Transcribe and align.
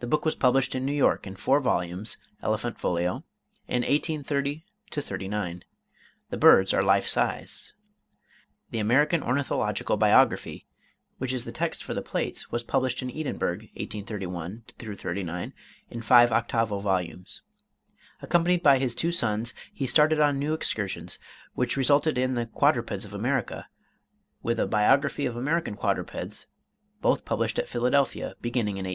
The 0.00 0.08
book 0.08 0.24
was 0.24 0.34
published 0.34 0.74
in 0.74 0.84
New 0.84 0.90
York 0.90 1.28
in 1.28 1.36
four 1.36 1.60
volumes 1.60 2.18
(elephant 2.42 2.76
folio) 2.80 3.22
in 3.68 3.82
1830 3.82 4.64
39. 4.90 5.62
The 6.30 6.36
birds 6.36 6.74
are 6.74 6.82
life 6.82 7.06
size. 7.06 7.72
'The 8.72 8.78
American 8.80 9.22
Ornithological 9.22 9.96
Biography,' 9.96 10.66
which 11.18 11.32
is 11.32 11.44
the 11.44 11.52
text 11.52 11.84
for 11.84 11.94
the 11.94 12.02
plates, 12.02 12.50
was 12.50 12.64
published 12.64 13.00
in 13.00 13.16
Edinburgh, 13.16 13.62
1831 13.78 14.64
39, 14.76 15.54
in 15.88 16.02
five 16.02 16.32
octavo 16.32 16.80
volumes. 16.80 17.42
Accompanied 18.20 18.64
by 18.64 18.78
his 18.78 18.92
two 18.96 19.12
sons 19.12 19.54
he 19.72 19.86
started 19.86 20.18
on 20.18 20.36
new 20.40 20.52
excursions, 20.52 21.16
which 21.54 21.76
resulted 21.76 22.18
in 22.18 22.34
'The 22.34 22.46
Quadrupeds 22.46 23.04
of 23.04 23.14
America,' 23.14 23.68
with 24.42 24.58
a 24.58 24.66
'Biography 24.66 25.26
of 25.26 25.36
American 25.36 25.76
Quadrupeds,' 25.76 26.48
both 27.00 27.24
published 27.24 27.60
at 27.60 27.68
Philadelphia, 27.68 28.34
beginning 28.40 28.74
in 28.74 28.78
1840. 28.78 28.88